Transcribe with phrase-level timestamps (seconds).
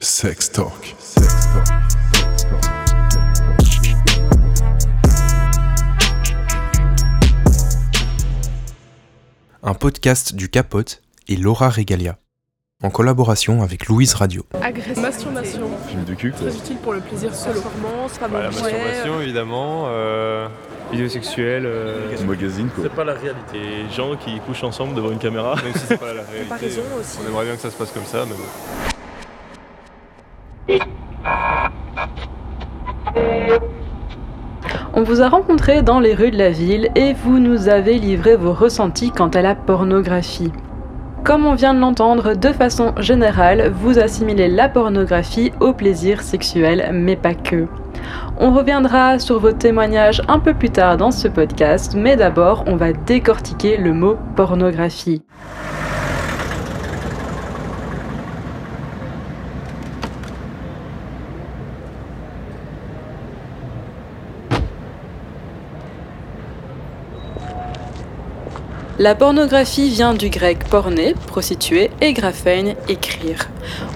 [0.00, 0.94] Sex Talk.
[0.98, 1.64] Sex Talk.
[9.62, 12.18] Un podcast du Capote et Laura Regalia.
[12.82, 14.44] En collaboration avec Louise Radio.
[14.60, 15.00] Agression.
[15.00, 15.70] Masturbation.
[15.88, 16.32] Film de cul.
[16.32, 17.60] Très utile pour le plaisir solo.
[17.60, 20.48] Performance, pas Bah, la bon masturbation évidemment, euh,
[20.92, 22.84] vidéo sexuelle, euh, Magazine quoi.
[22.84, 23.58] C'est pas la réalité.
[23.58, 25.54] Les gens qui couchent ensemble devant une caméra.
[25.56, 26.42] même si c'est pas la réalité.
[26.48, 27.18] Comparaison aussi.
[27.24, 28.44] On aimerait bien que ça se passe comme ça, mais bon.
[34.96, 38.36] On vous a rencontré dans les rues de la ville et vous nous avez livré
[38.36, 40.52] vos ressentis quant à la pornographie.
[41.24, 46.90] Comme on vient de l'entendre, de façon générale, vous assimilez la pornographie au plaisir sexuel,
[46.92, 47.66] mais pas que.
[48.38, 52.76] On reviendra sur vos témoignages un peu plus tard dans ce podcast, mais d'abord, on
[52.76, 55.22] va décortiquer le mot pornographie.
[69.00, 73.48] La pornographie vient du grec porné, prostituée, et graphein, écrire.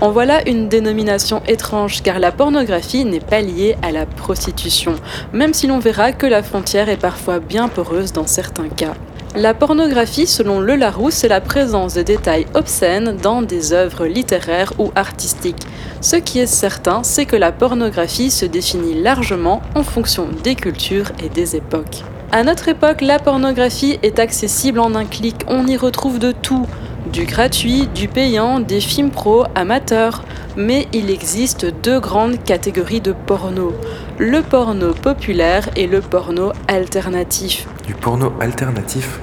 [0.00, 4.94] En voilà une dénomination étrange car la pornographie n'est pas liée à la prostitution,
[5.34, 8.94] même si l'on verra que la frontière est parfois bien poreuse dans certains cas.
[9.34, 14.72] La pornographie, selon Le Larousse, c'est la présence de détails obscènes dans des œuvres littéraires
[14.78, 15.66] ou artistiques.
[16.00, 21.12] Ce qui est certain, c'est que la pornographie se définit largement en fonction des cultures
[21.22, 22.02] et des époques.
[22.32, 25.36] À notre époque, la pornographie est accessible en un clic.
[25.46, 26.66] On y retrouve de tout.
[27.12, 30.24] Du gratuit, du payant, des films pro, amateurs.
[30.56, 33.72] Mais il existe deux grandes catégories de porno.
[34.18, 37.68] Le porno populaire et le porno alternatif.
[37.86, 39.20] Du porno alternatif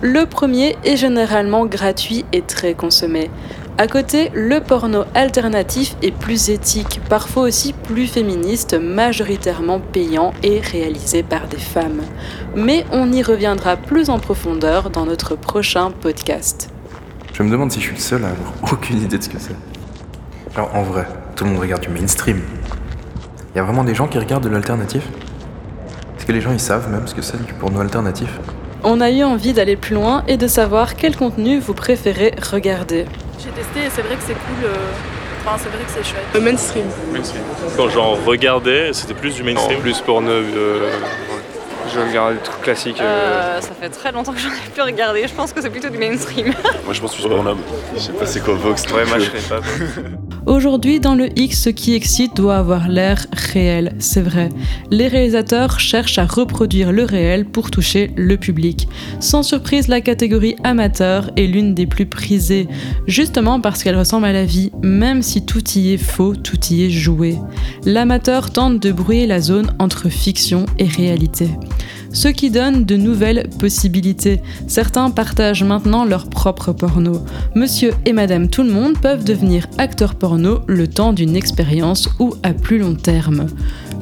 [0.00, 3.30] Le premier est généralement gratuit et très consommé.
[3.76, 10.60] À côté, le porno alternatif est plus éthique, parfois aussi plus féministe, majoritairement payant et
[10.60, 12.02] réalisé par des femmes.
[12.54, 16.70] Mais on y reviendra plus en profondeur dans notre prochain podcast.
[17.32, 19.40] Je me demande si je suis le seul à avoir aucune idée de ce que
[19.40, 19.56] c'est.
[20.54, 22.42] Genre, en vrai, tout le monde regarde du mainstream.
[23.54, 25.02] Il y a vraiment des gens qui regardent de l'alternatif?
[26.16, 28.38] Est-ce que les gens ils savent même ce que c'est du porno alternatif
[28.84, 33.06] On a eu envie d'aller plus loin et de savoir quel contenu vous préférez regarder.
[33.38, 34.64] J'ai testé et c'est vrai que c'est cool.
[34.64, 34.74] euh,
[35.46, 36.24] Enfin, c'est vrai que c'est chouette.
[36.32, 36.84] Le mainstream.
[37.76, 39.78] Quand j'en regardais, c'était plus du Non, mainstream.
[39.80, 40.30] plus porno.
[40.30, 40.88] Euh,
[41.94, 43.00] je regarde des trucs classiques.
[43.00, 45.26] euh, Euh, ça fait très longtemps que j'en ai plus regardé.
[45.28, 46.46] Je pense que c'est plutôt du mainstream.
[46.84, 47.58] Moi je pense que je suis Pornhub.
[47.94, 48.84] Je sais pas c'est quoi Vox.
[48.92, 49.60] Ouais, moi je serais pas.
[50.46, 54.50] Aujourd'hui, dans le X, ce qui excite doit avoir l'air réel, c'est vrai.
[54.90, 58.86] Les réalisateurs cherchent à reproduire le réel pour toucher le public.
[59.20, 62.68] Sans surprise, la catégorie amateur est l'une des plus prisées,
[63.06, 66.84] justement parce qu'elle ressemble à la vie, même si tout y est faux, tout y
[66.84, 67.38] est joué.
[67.86, 71.48] L'amateur tente de brouiller la zone entre fiction et réalité
[72.14, 74.40] ce qui donne de nouvelles possibilités.
[74.66, 77.20] Certains partagent maintenant leur propre porno.
[77.54, 82.32] Monsieur et Madame Tout le Monde peuvent devenir acteurs porno le temps d'une expérience ou
[82.42, 83.48] à plus long terme.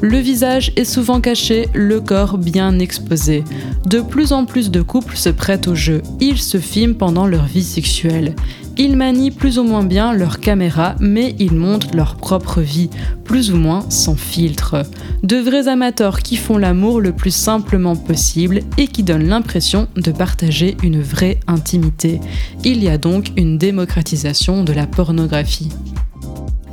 [0.02, 3.44] Le visage est souvent caché, le corps bien exposé.
[3.86, 6.02] De plus en plus de couples se prêtent au jeu.
[6.20, 8.34] Ils se filment pendant leur vie sexuelle.
[8.78, 12.88] Ils manient plus ou moins bien leur caméra, mais ils montrent leur propre vie,
[13.24, 14.82] plus ou moins sans filtre.
[15.22, 20.10] De vrais amateurs qui font l'amour le plus simplement possible et qui donnent l'impression de
[20.10, 22.20] partager une vraie intimité.
[22.64, 25.68] Il y a donc une démocratisation de la pornographie.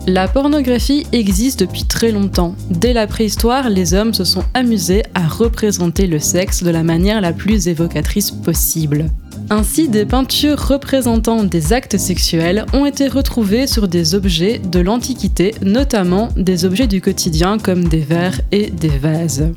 [0.08, 2.56] La pornographie existe depuis très longtemps.
[2.72, 7.22] Dès la préhistoire, les hommes se sont amusés à représenter le sexe de la manière
[7.22, 9.12] la plus évocatrice possible.
[9.52, 15.56] Ainsi, des peintures représentant des actes sexuels ont été retrouvées sur des objets de l'Antiquité,
[15.64, 19.52] notamment des objets du quotidien comme des verres et des vases.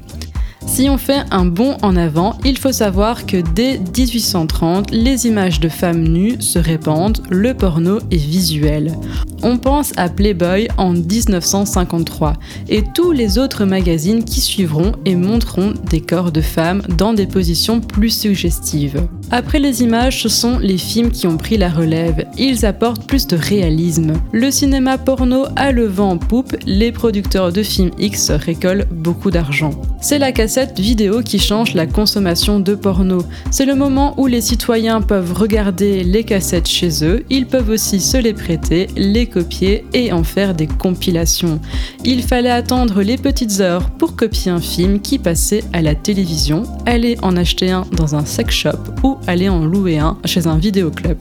[0.66, 5.60] Si on fait un bond en avant, il faut savoir que dès 1830, les images
[5.60, 8.96] de femmes nues se répandent, le porno est visuel.
[9.42, 12.34] On pense à Playboy en 1953
[12.68, 17.26] et tous les autres magazines qui suivront et montreront des corps de femmes dans des
[17.26, 19.06] positions plus suggestives.
[19.30, 22.26] Après les images, ce sont les films qui ont pris la relève.
[22.38, 24.12] Ils apportent plus de réalisme.
[24.32, 29.30] Le cinéma porno a le vent en poupe, les producteurs de films X récoltent beaucoup
[29.30, 29.72] d'argent.
[30.04, 33.22] C'est la cassette vidéo qui change la consommation de porno.
[33.52, 38.00] C'est le moment où les citoyens peuvent regarder les cassettes chez eux, ils peuvent aussi
[38.00, 41.60] se les prêter, les copier et en faire des compilations.
[42.04, 46.64] Il fallait attendre les petites heures pour copier un film qui passait à la télévision,
[46.84, 50.58] aller en acheter un dans un sex shop ou aller en louer un chez un
[50.58, 51.18] vidéoclub.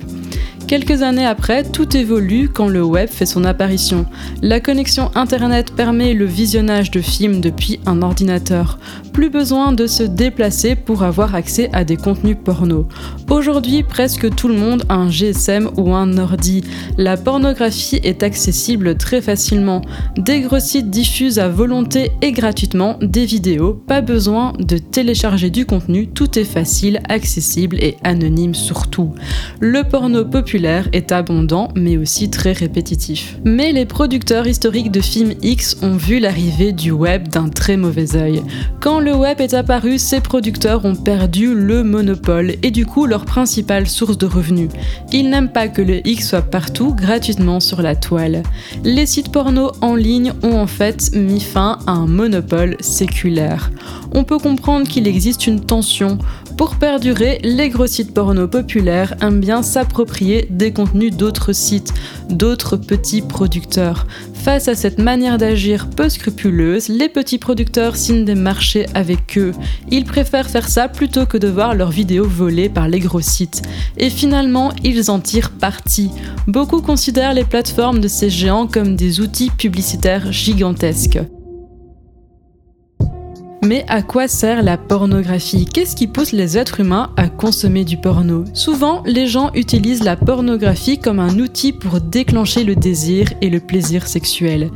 [0.68, 4.06] Quelques années après, tout évolue quand le web fait son apparition.
[4.42, 8.80] La connexion Internet permet le visionnage de films depuis un ordinateur.
[9.14, 12.88] Plus besoin de se déplacer pour avoir accès à des contenus porno.
[13.30, 16.64] Aujourd'hui, presque tout le monde a un GSM ou un ordi.
[16.98, 19.82] La pornographie est accessible très facilement.
[20.18, 25.66] Des gros sites diffusent à volonté et gratuitement des vidéos, pas besoin de télécharger du
[25.66, 29.14] contenu, tout est facile, accessible et anonyme surtout.
[29.60, 33.40] Le porno populaire est abondant mais aussi très répétitif.
[33.44, 38.16] Mais les producteurs historiques de films X ont vu l'arrivée du web d'un très mauvais
[38.16, 38.42] œil.
[38.80, 43.26] Quand le web est apparu, ces producteurs ont perdu le monopole et du coup leur
[43.26, 44.70] principale source de revenus.
[45.12, 48.44] Ils n'aiment pas que le X soit partout gratuitement sur la toile.
[48.84, 53.72] Les sites porno en ligne ont en fait mis fin à un monopole séculaire.
[54.14, 56.20] On peut comprendre qu'il existe une tension.
[56.58, 61.94] Pour perdurer, les gros sites porno populaires aiment bien s'approprier des contenus d'autres sites,
[62.30, 64.06] d'autres petits producteurs.
[64.44, 69.52] Face à cette manière d'agir peu scrupuleuse, les petits producteurs signent des marchés avec eux.
[69.92, 73.62] Ils préfèrent faire ça plutôt que de voir leurs vidéos volées par les gros sites.
[73.98, 76.10] Et finalement, ils en tirent parti.
[76.48, 81.20] Beaucoup considèrent les plateformes de ces géants comme des outils publicitaires gigantesques.
[83.64, 85.68] Mais à quoi sert la pornographie?
[85.72, 88.44] Qu'est-ce qui pousse les êtres humains à consommer du porno?
[88.56, 93.60] Souvent, les gens utilisent la pornographie comme un outil pour déclencher le désir et le
[93.60, 94.72] plaisir sexuel.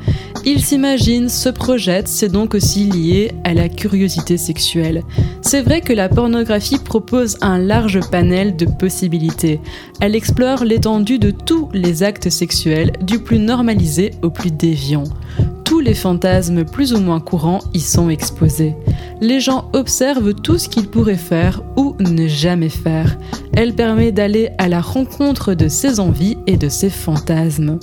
[0.46, 5.02] Ils s'imaginent, se projettent, c'est donc aussi lié à la curiosité sexuelle.
[5.42, 9.60] C'est vrai que la pornographie propose un large panel de possibilités.
[10.00, 15.06] Elle explore l'étendue de tous les actes sexuels, du plus normalisé au plus déviant
[15.86, 18.76] les fantasmes plus ou moins courants y sont exposés.
[19.22, 23.18] Les gens observent tout ce qu'ils pourraient faire ou ne jamais faire.
[23.56, 27.80] Elle permet d'aller à la rencontre de ses envies et de ses fantasmes.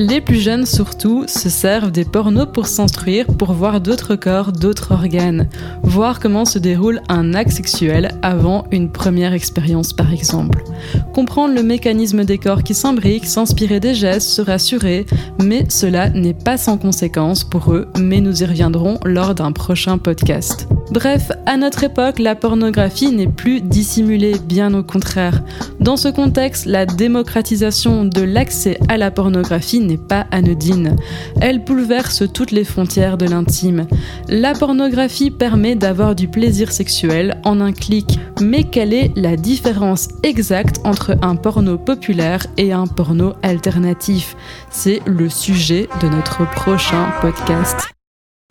[0.00, 4.92] Les plus jeunes surtout se servent des pornos pour s'instruire, pour voir d'autres corps, d'autres
[4.92, 5.46] organes,
[5.82, 10.64] voir comment se déroule un acte sexuel avant une première expérience par exemple.
[11.12, 15.04] Comprendre le mécanisme des corps qui s'imbriquent, s'inspirer des gestes, se rassurer,
[15.38, 19.98] mais cela n'est pas sans conséquence pour eux, mais nous y reviendrons lors d'un prochain
[19.98, 20.66] podcast.
[20.90, 25.42] Bref, à notre époque, la pornographie n'est plus dissimulée, bien au contraire.
[25.78, 30.96] Dans ce contexte, la démocratisation de l'accès à la pornographie n'est pas anodine.
[31.40, 33.86] Elle bouleverse toutes les frontières de l'intime.
[34.28, 40.08] La pornographie permet d'avoir du plaisir sexuel en un clic, mais quelle est la différence
[40.24, 44.34] exacte entre un porno populaire et un porno alternatif?
[44.70, 47.90] C'est le sujet de notre prochain podcast.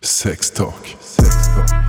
[0.02, 0.98] Sex Talk.
[1.02, 1.89] Sex Talk.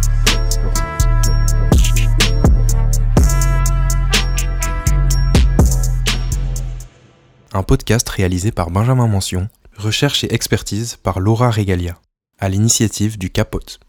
[7.52, 11.98] Un podcast réalisé par Benjamin Mention, recherche et expertise par Laura Regalia,
[12.38, 13.80] à l'initiative du Capote.